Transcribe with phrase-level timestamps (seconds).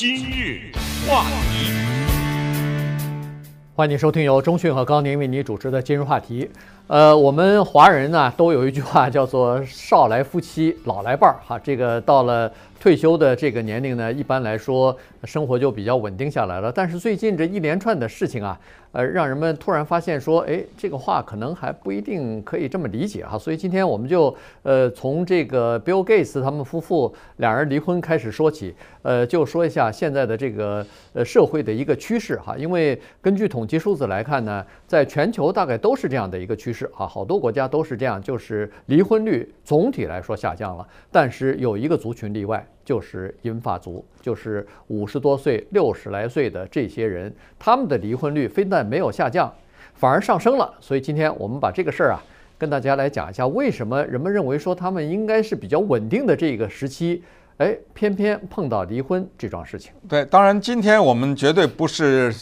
[0.00, 0.72] 今日
[1.06, 1.70] 话题，
[3.74, 6.48] 欢迎收听由中讯和高宁为你主持的今日话题。
[6.90, 16.72] 呃，我们华人呢都有一句话叫做“少来夫妻老来伴儿”哈，这个到了退休的这个年龄呢，一般来说生活就比较稳定下来了。
[16.72, 18.58] 但是最近这一连串的事情啊，
[18.90, 23.38] 呃，让人们突然发现说，哎，这个话可能还不一定可以这么理解哈。
[23.38, 24.34] 所以今天我们就
[24.64, 32.56] 呃从这个 Bill Gates 他们夫妇两人离婚开始说起，呃，就说一下现在的这个呃社会的一个趋势哈。
[32.58, 36.79] 因为根据统计数字来看呢，在全球大概都是这样的一个趋势。
[36.80, 49.52] 是啊，好多国家都是这样，就是离婚率总体来说下降了，但是有一个族群例外，就是银发族，就是五十多岁、六十来岁的这些人，他们的离婚率非但没有下降，
[49.92, 50.72] 反而上升了。
[50.80, 52.22] 所以今天我们把这个事儿啊，
[52.56, 57.22] 跟大家来讲一下，为什么人们认为说他们应该是比较稳定的这个时期，
[57.58, 59.92] 哎，偏偏碰到离婚这桩事情。
[60.08, 62.34] 对，当然今天我们绝对不是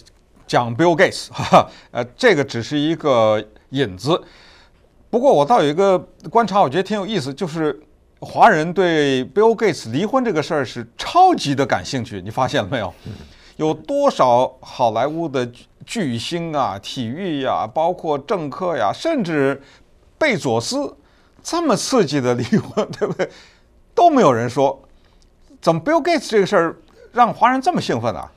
[0.47, 3.45] 讲 Bill Gates，哈哈，呃，这个只是一个。
[3.71, 4.21] 引子，
[5.11, 5.99] 不过我倒有一个
[6.31, 7.79] 观察，我觉得挺有意思，就是
[8.21, 12.93] 华人对 Bill Gates 离婚这个事儿是超级的感兴趣，你发现了没有？
[13.57, 15.51] 有多少好莱坞的
[15.85, 19.61] 巨星啊、体育呀、啊，包括政客呀，甚至
[20.17, 20.97] 贝佐斯
[21.43, 23.29] 这么刺激的离婚，对不对？
[23.95, 24.81] 都没有人说，
[25.61, 26.77] 怎么 Bill Gates 这个事儿
[27.13, 28.31] 让华人这么兴奋啊？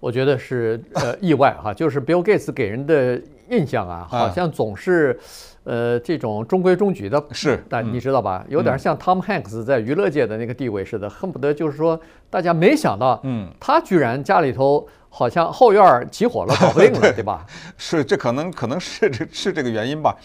[0.00, 3.20] 我觉得是呃意外哈， 就是 Bill Gates 给人的。
[3.48, 5.16] 印象啊，好像总是，
[5.62, 8.44] 呃，这种中规中矩的，是，但你知道吧？
[8.48, 11.96] 有点像 Tom Hanks 在娱乐界的那个地位似的，恨不得就是说，
[12.28, 17.46] 大家没想到，嗯，他居然家里头好像后院起火了，搞不定了， 对吧？
[17.76, 20.16] 是，这可能可能是这是这个原因吧？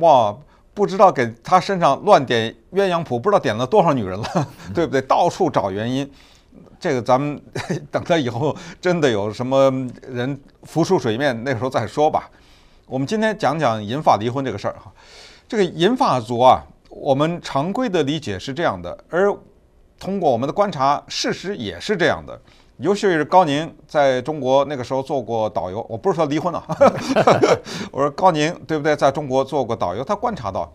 [0.00, 0.36] 哇，
[0.74, 4.26] 不知道给他身上乱点鸳鸯谱，不知道点了多少女人了，
[4.74, 5.00] 对不对？
[5.00, 6.06] 到处找原因。
[6.78, 7.40] 这个咱们
[7.90, 9.70] 等他以后真的有什么
[10.08, 12.30] 人浮出水面，那时候再说吧。
[12.86, 14.92] 我们今天讲讲银发离婚这个事儿哈，
[15.46, 19.30] 这个银发族啊，我们常规的理解是这样的，而
[19.98, 22.40] 通过我们的观察，事实也是这样的。
[22.78, 26.64] 尤其是高宁在中国那个时候做过导游，我不是说离婚了，
[27.90, 28.94] 我说高宁对不对？
[28.94, 30.72] 在中国做过导游，他观察到，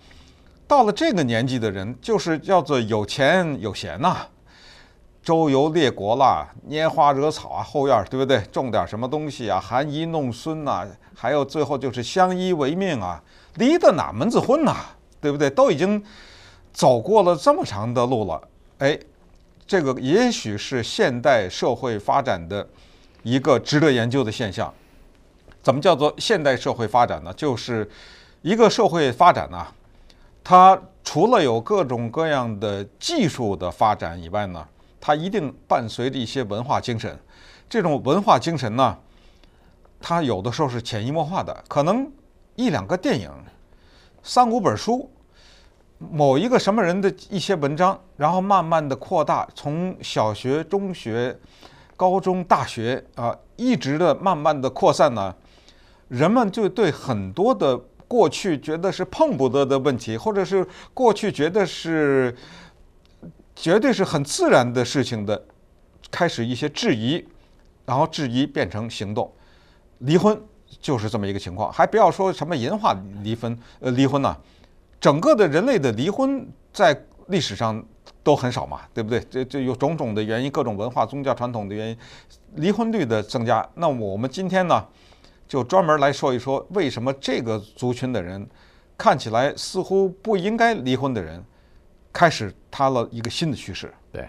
[0.68, 4.18] 到了这个年纪的人，就是叫做有钱有闲呐。
[5.24, 8.42] 周游列国啦，拈花惹草啊，后院对不对？
[8.52, 10.86] 种点什么东西啊，含饴弄孙呐，
[11.16, 13.24] 还有最后就是相依为命啊，
[13.56, 14.76] 离的哪门子婚呐？
[15.22, 15.50] 对不对？
[15.50, 16.04] 都已经
[16.74, 18.42] 走过了这么长的路了，
[18.80, 19.00] 哎，
[19.66, 22.68] 这个也许是现代社会发展的
[23.22, 24.72] 一个值得研究的现象。
[25.62, 27.34] 怎么叫做现代社会发展呢？
[27.36, 27.90] 就是
[28.42, 29.66] 一个社会发展呢，
[30.44, 34.68] 它除了有各种各样的技术的发展以外呢，
[35.06, 37.20] 它一定伴随着一些文化精神，
[37.68, 38.98] 这种文化精神呢，
[40.00, 42.10] 它有的时候是潜移默化的，可能
[42.56, 43.30] 一两个电影、
[44.22, 45.12] 三五本书、
[45.98, 51.38] 某一个什么人的一些文章，然后慢慢的扩大，从小学、中学、
[51.98, 55.36] 高中、大学啊，一直的慢慢的扩散呢，
[56.08, 57.78] 人们就对很多的
[58.08, 62.34] 过去觉得是碰不得的问题，或者是过去觉得是。
[63.56, 65.42] 绝对是很自然的事情的，
[66.10, 67.26] 开始一些质疑，
[67.86, 69.32] 然后质疑变成行动，
[70.00, 70.40] 离婚
[70.82, 71.72] 就是这么一个情况。
[71.72, 74.36] 还不要说什么银化离婚，呃，离婚呢，
[75.00, 77.84] 整个的人类的离婚在历史上
[78.24, 79.20] 都很少嘛，对不对？
[79.30, 81.98] 这这有种种的原因，各种文化、宗教传统的原因，
[82.56, 83.68] 离婚率的增加。
[83.76, 84.86] 那我们今天呢，
[85.48, 88.46] 就专门来说一说，为什么这个族群的人
[88.98, 91.44] 看起来似乎不应该离婚的人。
[92.12, 93.94] 开始它了一个新的趋势。
[94.12, 94.28] 对，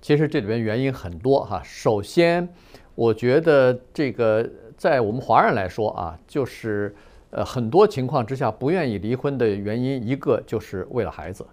[0.00, 1.60] 其实这里边原因很多哈。
[1.62, 2.48] 首先，
[2.94, 6.94] 我觉得这个在我们华人来说啊，就是
[7.28, 11.46] 呃很多情况之下不愿意离婚的原因，一个就是为了孩子。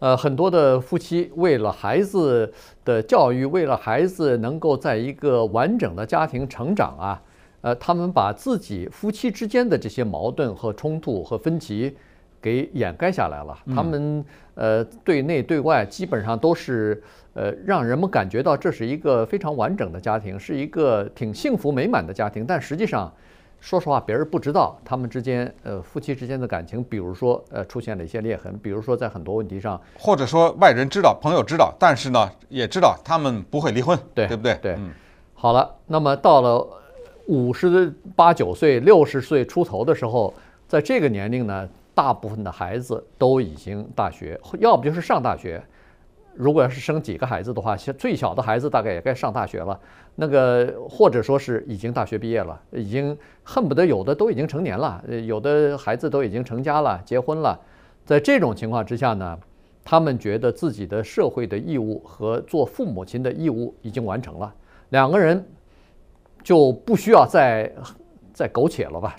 [0.00, 2.52] 呃，很多的夫妻为了孩子
[2.84, 7.22] 的教育，为了孩子能够在一个完整的家庭成长啊，
[7.62, 11.96] 呃，他们把自己夫妻之间的这些矛盾和冲突和分歧。
[12.40, 17.02] 给掩盖下来了，他们呃对内对外基本上都是
[17.34, 22.46] 呃让人们感觉到这是一个非常完整的家庭，是一个挺幸福美满的家庭。
[22.46, 23.12] 但实际上，
[23.60, 34.54] 说实话，别人不知道他们之间呃夫妻之间的感情，比如说呃出现了一些裂痕，比如说在很多问题上，或者说外人知道，朋友知道，但是呢也知道他们不会离婚，对对不对？
[34.62, 34.78] 对，
[35.34, 36.66] 好了，那么到了
[37.26, 40.32] 五十八九岁、六十岁出头的时候，
[40.66, 41.68] 在这个年龄呢。
[42.00, 45.62] 大部分的孩子都已经大学，要不就是上大学，
[46.34, 49.78] 如果要是生几个孩子的话，最小的孩子大概也该上大学了，
[50.14, 57.60] 那个或者说是已经大学毕业了，已经恨不得有的都已经成年了，有的孩子都已经成家了，结婚了。
[58.06, 59.38] 在这种情况之下呢，
[59.84, 64.50] 他们觉得自己的社会的义务和做父母亲的义务已经完成了，
[64.88, 65.46] 两个人
[66.42, 67.70] 就不需要再
[68.40, 69.14] 再苟且了吧，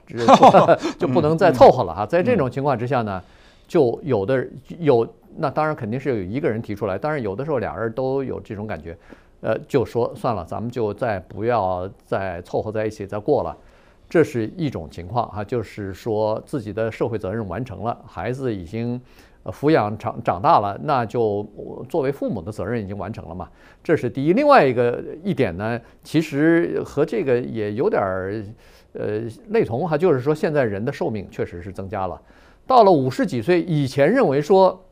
[0.97, 2.07] 就不能再凑合了哈。
[2.07, 3.21] 在这种情况之下呢，
[3.67, 4.47] 就有的
[4.79, 5.07] 有。
[5.37, 8.97] 那当然肯定是有一个人提出来，当然有的时候俩人都有这种感觉，
[9.41, 13.55] 呃，就说算了，咱们就再不要再凑合在一起再过了，
[14.09, 18.99] 这是一种情况哈，就是说自己的社会责任完成了，孩子已经
[19.45, 21.47] 抚养长长大了，那就
[21.87, 23.47] 作为父母的责任已经完成了嘛，
[23.81, 24.33] 这是第一。
[24.33, 28.43] 另外一个一点呢，其实和这个也有点儿
[28.93, 32.21] 呃类同哈，就是说现在人的寿命确实是增加了，
[32.65, 34.83] 到了五十几岁，以前认为说。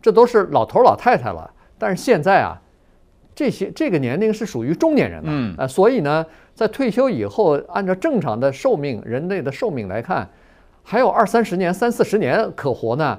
[0.00, 2.56] 这都是老头老太太了，但是现在啊，
[3.34, 6.24] 这些这个年龄是属于中年人了，嗯啊，所以呢，
[6.54, 10.30] 在退休以后，按照正常的寿命，人类的寿命来看，
[10.84, 13.18] 还有二三十年、三四十年可活呢。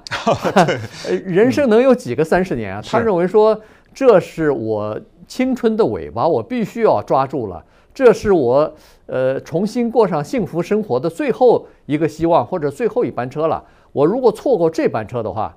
[1.26, 2.82] 人生能有几个三十年啊？
[2.82, 3.62] 他认为说，
[3.94, 4.98] 这是我
[5.30, 8.70] 青春的尾巴，我必须要抓住了，这是我
[9.06, 13.64] 呃重新过上幸福生活的最后一个希望，或者最后一班车了。
[13.94, 15.56] 我如果错过这班车的话，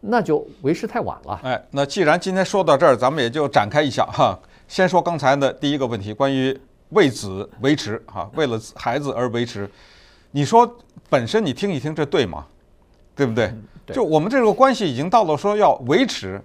[0.00, 1.38] 那就为时太晚了。
[1.44, 4.36] 哎，那既然今天说到这儿，咱们也就展开一下哈。
[4.66, 6.58] 先说刚才的第一个问题，关于
[6.88, 9.68] 为子维持哈，为了孩子而维持。
[10.30, 10.68] 你说
[11.10, 12.46] 本身你听一听，这对吗？
[13.14, 13.52] 对不对？
[13.92, 16.40] 就我们这个关系已经到了说要维持，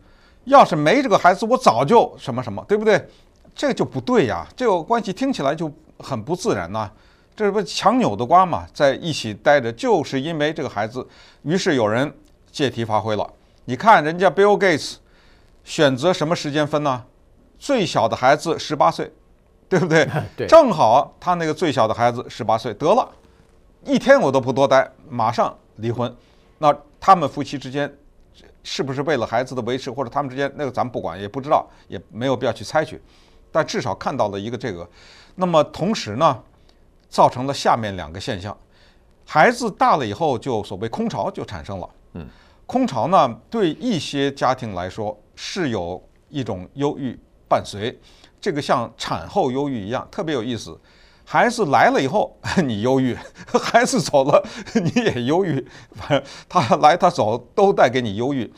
[0.45, 3.07] 要是没这个孩子，我早就什么什么，对不对？
[3.53, 6.89] 这个就不对呀，这个关系听起来就很不自然呐。
[7.36, 11.06] 这不强扭的瓜嘛，在一起待着，就是因为这个孩子，
[11.44, 12.13] 于是有人
[12.51, 13.30] 借题发挥了。
[13.65, 14.95] 你看人家 Bill Gates
[15.63, 17.03] 选择什么时间分呢？
[17.57, 19.12] 最小的孩子十八岁，
[19.68, 20.07] 对不对？
[20.38, 23.09] 对，正好他那个最小的孩子十八岁，得了，
[23.83, 26.13] 一天我都不多待，马上离婚。
[26.59, 27.94] 那他们夫妻之间
[28.65, 33.00] 是不是为了孩子的维持，或者他们之间那个咱们不管，也不知道，也没有必要去猜去。
[33.51, 34.89] 但至少看到了一个这个。
[35.35, 36.44] 那么同时呢，
[37.07, 38.57] 造成了下面两个现象：
[39.23, 41.89] 孩子大了以后，就所谓空巢就产生了。
[42.13, 42.27] 嗯。
[42.65, 47.15] 空巢呢，对一些家庭来说是有一种忧郁
[47.47, 47.95] 伴随，
[48.41, 50.75] 这个像产后忧郁一样，特别有意思。
[51.25, 53.18] 孩子来了以后 你忧郁，
[53.60, 54.42] 孩子走了
[54.75, 58.51] 你也忧郁，反正他来他走都带给你忧郁。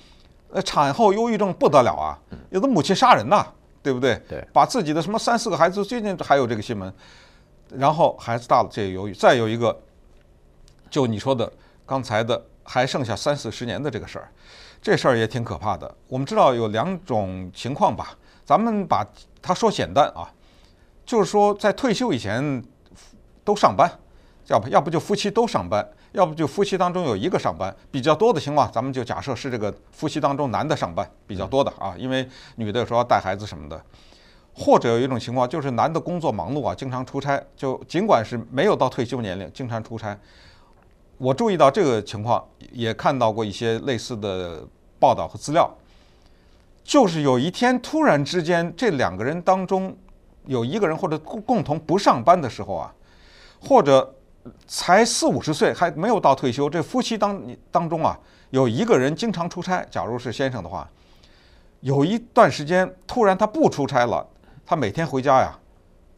[0.51, 2.19] 呃，产后忧郁症不得了啊，
[2.51, 3.45] 有的母亲杀人呐，
[3.81, 4.21] 对不对？
[4.29, 6.93] 对，把自己的什么三四个孩子，最近还有这个新闻。
[7.75, 9.13] 然后孩子大了，这个忧郁。
[9.13, 9.77] 再有一个，
[10.89, 11.51] 就你说的
[11.85, 12.41] 刚才的。
[12.69, 14.29] 还剩下三四十年的这个事儿，
[14.81, 15.89] 这事儿也挺可怕的。
[16.09, 18.13] 我们知道有两种情况吧，
[18.43, 19.07] 咱们把
[19.41, 20.29] 它说简单啊，
[21.07, 22.61] 就是说在退休以前
[23.45, 23.89] 都上班，
[24.47, 32.27] 要不要不就夫妻都上班，要不就夫妻当中有一个上班，比较多的情况，咱们就假设是这个夫妻当中男的上班比较多的啊，因为
[32.57, 33.81] 女的有时候要带孩子什么的，
[34.53, 40.19] 或者有一种情况就是男的工作忙碌啊，经常出差，就尽管是没有到退休年龄，经常出差。
[41.17, 44.67] 我注意到这个情况，也看到过一些类似的
[44.99, 45.73] 报道和资料，
[46.83, 49.97] 就是有一天突然之间，这两个人当中
[50.47, 52.93] 有一个人或者共共同不上班的时候啊，
[53.61, 54.15] 或者
[54.65, 58.17] 才四五十岁还没有到退休，这夫妻当当中啊
[58.49, 60.89] 有一个人经常出差，假如是先生的话，
[61.81, 64.25] 有一段时间突然他不出差了，
[64.65, 65.57] 他每天回家呀，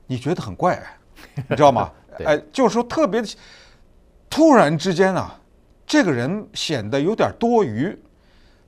[0.08, 0.82] 你觉得很怪，
[1.50, 1.92] 你知道吗？
[2.26, 3.24] 哎，就是说特别。
[4.32, 5.36] 突然之间啊，
[5.88, 8.00] 这个人显得有点多余，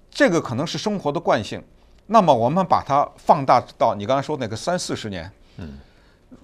[0.09, 1.63] 这个可能是生活的惯性。
[2.07, 5.77] 那么我们把它放大到你刚才说那个三四十年，嗯，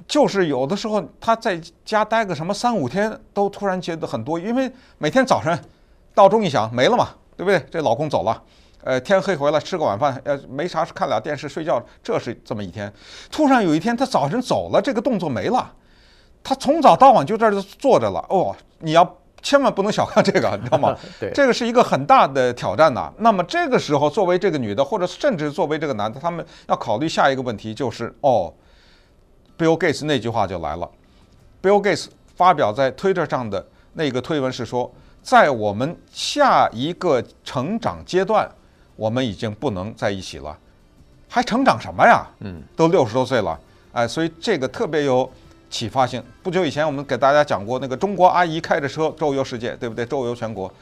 [0.08, 5.58] 就是有的时候他在家待个什么三五天，都突然觉得很多，因为每天早晨
[6.16, 7.64] 闹钟一响没了嘛，对不对？
[7.72, 8.42] 这老公走了，
[8.84, 12.92] 呃，天黑回来吃个晚饭，呃，没啥事看俩电视睡觉，这是这么一天。
[13.32, 15.74] 突然有一天他早晨走了，这个动作没了。
[16.44, 20.98] 他从早到晚就在这坐着了哦，你要千万不能小看这个，你知道吗？
[21.20, 23.12] 对，这个是一个很大的挑战呐。
[23.18, 28.54] 那么这个时候，作为这个女的，或者甚至作为这个男的，他们要考虑下一个问题，就是哦
[29.58, 30.90] ，Bill Gates 那句话就来了。
[31.62, 38.50] Bill Gates 发表在 Twitter 上的那个推文是说，在我们下一个成长阶段，
[38.96, 40.58] 我们已经不能在一起了，
[41.28, 42.28] 还成长什么呀？
[42.40, 43.60] 嗯，都六十多岁了，
[43.92, 45.30] 哎，所以这个特别有。
[45.70, 46.24] 启发性。
[46.42, 50.06] 不久以前，我们给大家讲过那个中国阿姨开着车周游世界，对不对？
[50.06, 50.74] 周游全国，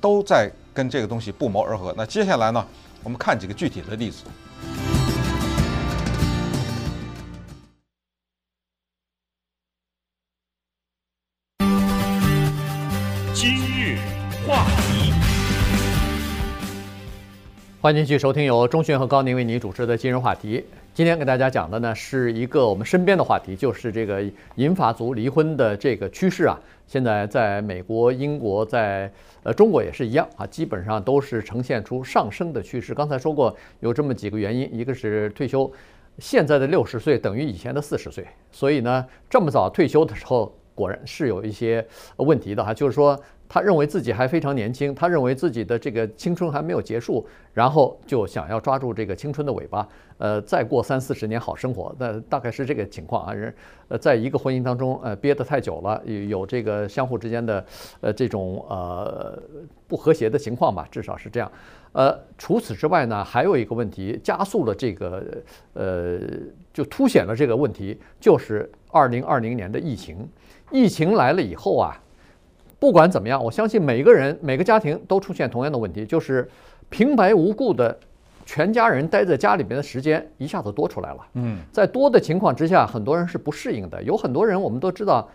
[0.00, 1.92] 都在跟这个东西不谋而合。
[1.96, 2.64] 那接下来呢，
[3.02, 4.22] 我们看几个具体的例子。
[17.82, 20.62] 欢迎继续收听由钟迅和高宁为你主持的今日话题。
[20.92, 24.22] 今天给大家讲的呢是一个我们身边的话题，就是这个
[24.56, 26.60] 银发族离婚的这个趋势啊。
[26.86, 29.10] 现在在美国、英国，在
[29.44, 32.92] 呃中国也是一样啊，基本上都是呈现出上升的趋势。
[32.92, 35.72] 刚才说过有这么几个原因，一个是退休，
[36.18, 40.54] 现在的六十岁等于以前的四十岁，所以呢这么早退休的时候。
[40.72, 43.18] 果然是有一些问题的哈，就是说
[43.52, 49.88] 他认为自己还非常年轻，他认为自己的这个青春还没有结束，然后就想要抓住这个青春的尾巴，
[50.18, 53.32] 呃，再过三四十年好生活，那大概是这个情况啊。
[53.32, 53.52] 人
[53.88, 57.66] 呃，在一个婚姻当中，呃，憋得太久了，有有这个相互之间的
[58.00, 59.36] 呃这种呃
[59.88, 61.50] 不和谐的情况吧，至少是这样。
[61.90, 65.24] 呃，除此之外呢，还有一个问题加速了这个
[65.72, 66.20] 呃，
[66.72, 70.28] 就凸显了这个问题，就是二零二零年的疫情。
[70.70, 72.00] 疫情来了以后啊，
[72.80, 76.48] 不管怎么样，我相信每个人、每个家庭都出现同样的问题，就是
[76.88, 77.96] 平白无故的
[78.46, 81.18] 全家人待在家里边的时间一下子多出来了。
[81.34, 84.02] 嗯，在多的情况之下，很多人是不适应的。
[84.02, 85.28] 有很多人我们都知道，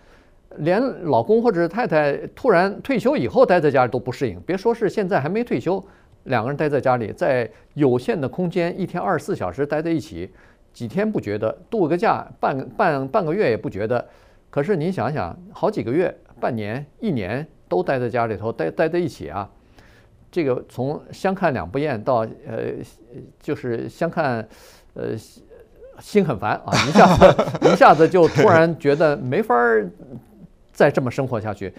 [0.57, 5.81] 连老公或者是太太突然退休以后待在家里都不适应，别说是现在还没退休，
[6.23, 10.31] 两个人待在家里，在有限的空间，一天二十四小时待在一起，
[10.73, 14.03] 几天不觉得，度个假半半半个月也不觉得。
[14.49, 19.49] 可是你想想，好几个月、半年、一年都待在家里头，待待在一起啊，
[20.31, 22.73] 这个从相看两不厌到呃，
[23.39, 24.47] 就是相看
[24.93, 25.15] 呃
[25.99, 29.55] 心很烦啊， 一下子一下子就突然觉得没法
[30.71, 31.73] 再这么生活下去，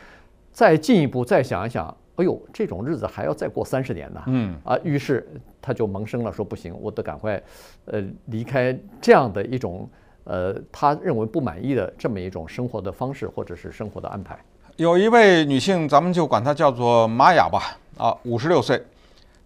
[0.53, 1.87] 再进一步再想一想，
[2.17, 4.57] 哎呦，这种日子还要再过三十年呢，嗯。
[4.65, 5.27] 啊，于是
[5.61, 7.43] 他就萌生了说不行，我得赶快
[7.85, 9.89] 呃离开这样的一种。
[10.27, 14.37] 呃，他认为不满意的这么一种生活的方式，或者是生活的安排。
[14.75, 18.85] 有一位女性，咱们就管她叫做玛雅吧，啊，五十六岁，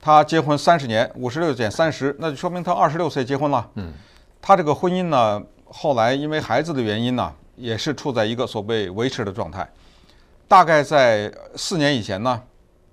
[0.00, 3.70] 她结婚三十年，五十六减三十，那就说明她二十六岁结婚了。
[3.74, 3.92] 嗯，
[4.40, 9.70] 她这个婚姻呢，后来因为孩子的原因呢，也是处在一个所谓维持的状态。
[10.48, 12.42] 大概在四年以前呢，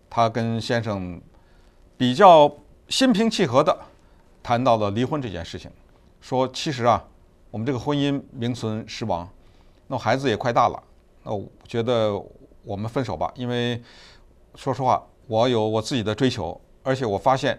[0.10, 1.22] 她跟先生
[1.96, 2.51] 比较
[2.89, 3.75] 心平气和的
[4.44, 5.72] 谈到了离婚这件事情，
[6.20, 7.01] 说其实啊。
[7.49, 9.27] 我们这个婚姻名存实亡，
[9.87, 10.83] 那孩子也快大了，
[11.23, 12.13] 那我觉得
[12.63, 13.31] 我们分手吧。
[13.35, 13.81] 因为
[14.55, 17.57] 说实话，我有我自己的追求，而且我发现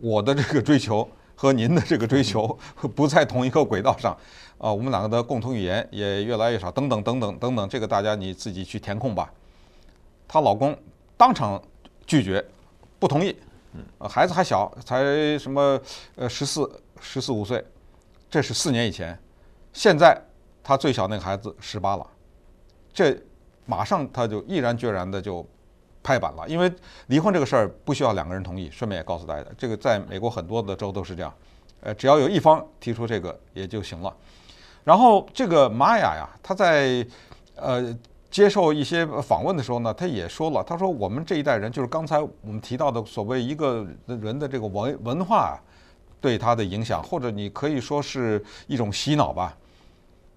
[0.00, 2.58] 我的这个追求和您的这个追求
[2.96, 4.12] 不在同一个轨道上
[4.58, 4.72] 啊。
[4.72, 9.32] 我们两个的共同语言也越来越少，等等等等等等，这个大家你自己去填空吧。
[10.26, 10.76] 她老公
[11.16, 11.62] 当场
[12.06, 12.44] 拒绝，
[12.98, 13.36] 不同意。
[14.00, 15.80] 孩子还小，才什么
[16.16, 17.64] 呃十四十四五岁。
[18.32, 19.16] 这是四年以前，
[19.74, 20.18] 现在
[20.64, 22.06] 他最小那个孩子十八了，
[22.90, 23.14] 这
[23.66, 25.46] 马上他就毅然决然的就
[26.02, 26.72] 拍板了，因为
[27.08, 28.70] 离婚这个事儿不需要两个人同意。
[28.70, 31.30] 顺便也告诉大家，这个在美国很多的州都是这样，
[31.82, 34.16] 呃，只要有一方提出这个也就行了。
[34.82, 37.06] 然后这个玛雅呀，他在
[37.54, 37.94] 呃
[38.30, 45.60] 接受一些访问的时候呢，他也说了，他说我们这一代人就是刚才我们提到的所谓一个人的这个文文化。
[46.22, 49.58] 对他的影响，或者你可以说是一种洗脑吧，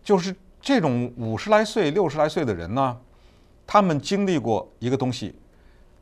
[0.03, 2.97] 就是这种五十来岁、六十来岁的人呢，
[3.67, 5.35] 他们经历过一个东西，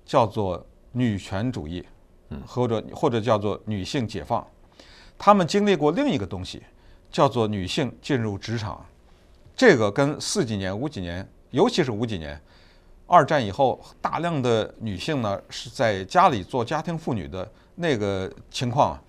[0.05, 1.85] 叫做女权主义，
[2.47, 4.47] 或者或者叫做女性解放，
[5.17, 6.63] 他们经历过另一个东西，
[7.11, 8.85] 叫做女性进入职场，
[9.53, 12.41] 这个跟四几年、五几年，尤其是五几年，
[13.05, 19.01] 二战以后，大量的女性呢是在家里做家庭妇女的那个情况啊。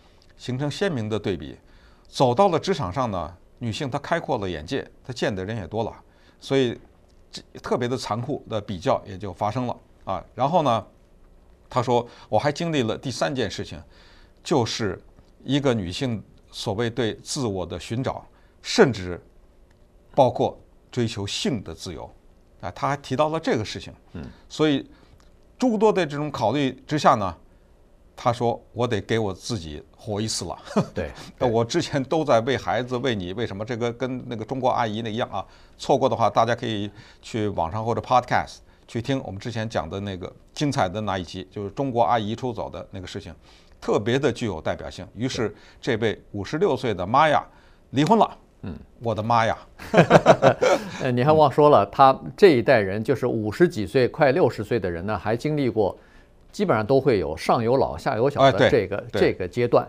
[0.45, 1.57] 形成鲜明的对比，
[2.07, 6.05] 走到了职场上呢，女性她开阔了眼界，她见的人也多了，
[6.39, 6.79] 所以
[7.33, 9.75] 这特别的残酷的比较也就发生了
[10.05, 10.23] 啊。
[10.35, 10.87] 然后呢，
[11.71, 13.83] 她说我还经历了第三件事情，
[14.43, 15.03] 就是
[15.43, 18.23] 一个女性所谓对自我的寻找，
[18.61, 19.19] 甚至
[20.15, 20.61] 包括
[20.93, 22.05] 追求性的自由
[22.61, 22.71] 啊。
[22.73, 24.87] 她还提到了这个事情，嗯，所以
[25.59, 27.35] 诸多的这种考虑之下呢。
[28.17, 30.59] 他说：“我得给我自己活一次了。
[30.95, 33.65] 对”对，我之前都在为孩子、为你，为什么？
[33.65, 35.45] 这个跟那个中国阿姨那一样啊。
[35.77, 36.91] 错过的话，大家可以
[37.21, 43.35] 去网上或者 Podcast 去听我们之前讲的那个精彩的那一集，就是中国阿姨出走的那个事情，
[43.81, 45.07] 特别的具有代表性。
[45.17, 47.45] 于是，这位五十六岁的妈呀
[47.91, 48.39] 离婚了。
[48.67, 49.59] 嗯，我的妈呀！
[51.03, 55.95] 呃，你还忘说了，他这一代人就是五十几岁、快六十岁的人呢，还经历过。
[56.55, 59.85] 基本上都会有上有老下有小的这个这个阶段，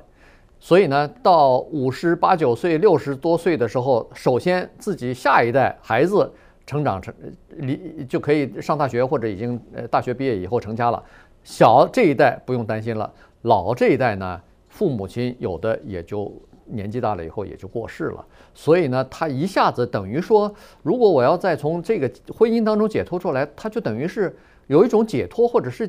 [0.60, 6.28] 所以呢，到五十八九岁、六十多岁的时候，首先自己下一代孩子
[6.66, 7.14] 成长成
[7.58, 11.04] 离就可以上大学或者已经呃大学毕业以后成家了。
[11.44, 16.34] 小这一代不用担心了，老这一代呢，父母亲有的也就
[16.66, 18.26] 年纪大了以后也就过世了。
[18.56, 25.88] 所以呢，他一下子等于说，如果我要再从这个婚姻当中解脱出来，他就等于是有一种解脱，或者是。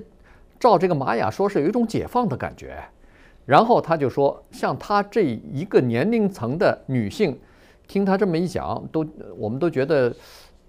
[0.58, 2.76] 照这个玛雅说，是有一种解放的感觉，
[3.44, 7.38] 然后他就说，像他这一个年龄层的女性，
[7.86, 10.12] 听他这么一讲，都我们都觉得，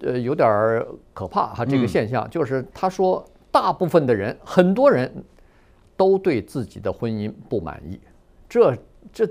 [0.02, 1.66] 呃，有点可怕哈。
[1.66, 5.12] 这个现象就是，他说，大部分的人，很多人
[5.96, 8.00] 都对自己的婚姻不满意，
[8.48, 8.78] 这
[9.12, 9.28] 这。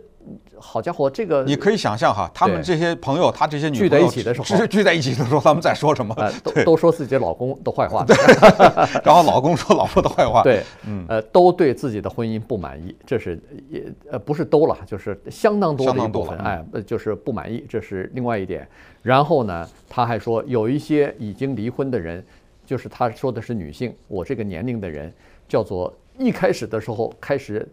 [0.58, 6.12] 好家伙，这个你可以想象哈，他们这些朋友，他这些女朋友聚在一起的时候，聚在一起的时候，他们在说什么？
[6.42, 8.04] 都都说自己老公的坏话，
[9.04, 13.40] 然后老公说老婆的坏话，对，嗯，呃，都对自己的婚姻不满意，这是
[13.70, 18.66] 也呃不是都了，就是相当多的一部分，哎，就是不满意，这是另外一点。
[19.02, 22.24] 然后呢，他还说有一些已经离婚的人，
[22.64, 25.12] 就是他说的是女性，我这个年龄的人，
[25.46, 27.64] 叫做一开始的时候开始。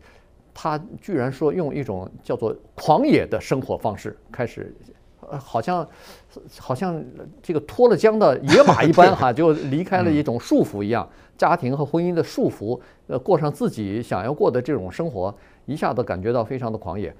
[0.53, 4.71] 他居然说用一种叫做狂野的生活方式开始，
[5.29, 5.87] 呃，好像
[6.59, 7.03] 好像
[7.41, 15.33] 这个脱了缰的野马一般哈， 就离开了一种束缚一样，家庭和婚姻的束缚，呃，过上自己想要过的这种生活，
[15.65, 17.15] 一下子感觉到非常的狂野，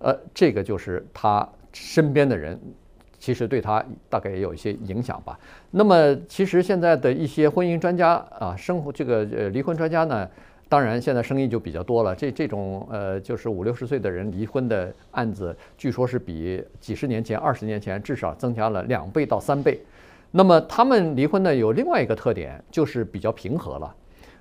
[0.00, 2.60] 呃，这个就是他身边的人，
[3.18, 5.38] 其实对他大概也有一些影响吧。
[5.70, 10.28] 那么，其实现在的一些婚姻专家啊，生活这个呃离婚专家呢。
[10.74, 12.16] 当然，现在生意就比较多了。
[12.16, 19.80] 这这种呃，就是五六十岁的人离婚的案子，据说是比几十年前、二十年前至少增加了两倍到三倍。
[20.32, 23.94] 那么他们离婚呢，有另外一个特点，就是比较平和了，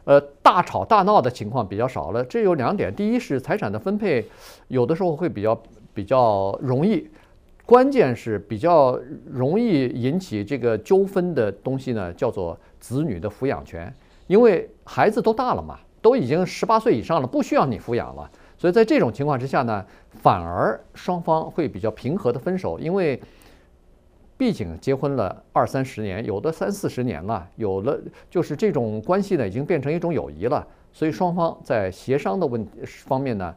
[0.05, 2.25] 呃，大吵大闹的情况比较少了。
[2.25, 4.25] 这有两点：第一是财产的分配，
[4.69, 5.63] 有的时候会比较
[5.93, 7.07] 比较容易；
[7.63, 8.99] 关键是比较
[9.31, 13.93] 容易引起这个纠纷的东西呢，叫做子女的抚养权，
[14.25, 15.77] 因为孩子都大了嘛。
[16.03, 18.29] 都已经十八岁以上了，不需要你抚养了。
[18.57, 19.83] 所以在这种情况之下呢，
[20.21, 23.19] 反而双方会比较平和的分手，因为
[24.37, 27.97] 毕竟结婚了二三十年，有的三四十年了，有了
[28.29, 30.67] 就是这种关系呢，已经变成一种友谊了。
[30.91, 33.55] 所以双方在协商的问题方面呢，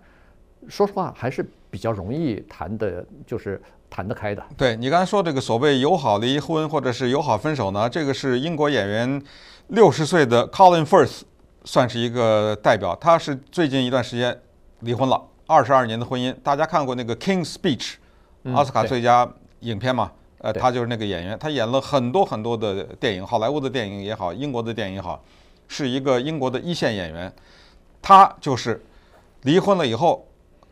[0.69, 4.43] 说实话还是比较容易谈的，就是谈得开的。
[4.57, 9.21] 对，你刚才说这个所谓友好离婚或者是友好分手呢，这个是英国演员
[9.69, 11.23] 六十岁的 Colin Firth。
[11.67, 14.41] 算是一个代表，他是最近一段时间
[14.81, 16.33] 离婚了，二十二年的婚姻。
[16.43, 17.95] 大家看过那个《King's Speech》
[18.55, 19.29] 奥斯卡最佳
[19.61, 20.13] 影片嘛？
[20.39, 25.21] 呃，他就是那个演员，他演了很多很多的电影，好莱坞的电影也好，英国的电影也好，
[25.67, 27.33] 是一个英国的一线演员。
[28.01, 28.85] 他就是
[29.43, 30.25] 离婚了以后，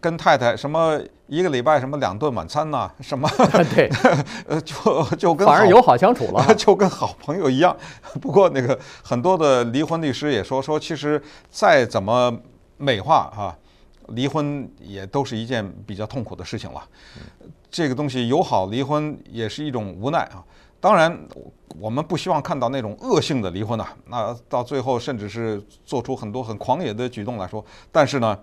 [0.05, 3.27] 跟太太什么一个礼拜什么两顿晚餐呐，什么
[3.75, 3.88] 对，
[4.47, 7.75] 呃，就就跟反而友好相处了， 就跟好朋友一样。
[8.21, 12.31] 不过那个很多的离婚律师也说说，其实再怎么
[12.77, 13.57] 美化哈，
[14.09, 16.83] 离婚也都是一件比较痛苦的事情了。
[17.71, 20.45] 这个东西友好离婚也是一种无奈啊。
[20.81, 21.19] 当然，
[21.81, 27.64] 我们不希望看到那种恶性的离婚呐，那到最后甚至是做出很多很狂野的举动来说。
[27.90, 28.38] 但是呢。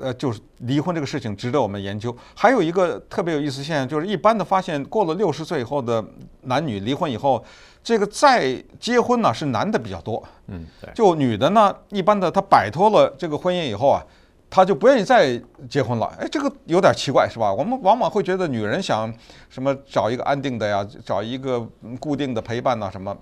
[0.00, 2.14] 呃，就是离婚这个事情值得我们研究。
[2.34, 6.04] 还有一个特别有意思现象，就是一般的发现，过了六十岁以后的
[6.42, 7.44] 男女离婚以后，
[7.82, 10.22] 这个再结婚呢是男的比较多。
[10.48, 10.90] 嗯，对。
[10.94, 14.02] 就女的呢，一般的她摆脱了这个婚姻以后啊，
[14.48, 16.06] 她就不愿意再结婚了。
[16.20, 17.52] 哎，这个有点奇怪，是吧？
[17.52, 19.12] 我们往往会觉得女人想
[19.48, 21.66] 什么找一个安定的呀，找一个
[21.98, 23.16] 固定的陪伴呐什么。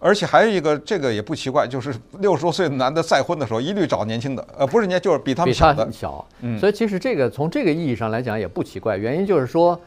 [0.00, 5.90] 而且还有一个，这个也不奇怪，就是六十多岁的男的再婚的时候，一律找年轻的，呃，不是年，就是比他们小的。
[5.90, 6.58] 小，嗯。
[6.58, 9.80] 所以其实这个从这个意义上来讲也不奇怪，原因就是说，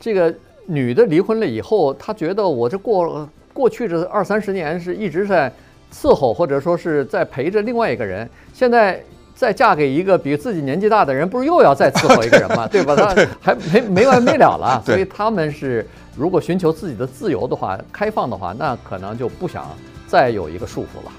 [0.00, 0.34] 这个
[0.66, 5.52] 女的离婚了以后，她觉得我这过过去这二三十年是一直在
[5.92, 9.00] 伺候或者说是在陪着另外一个人，现在
[9.34, 12.66] 再嫁给一个比自己年纪大的人，不是又要再伺候一个人吗？
[12.70, 12.94] 对吧？
[12.96, 15.86] 他还没没完没了了， 所以他们是。
[16.14, 19.64] 如果寻求自己的自由的话，开放的话，那可能就不想
[20.06, 21.12] 再有一个束缚了。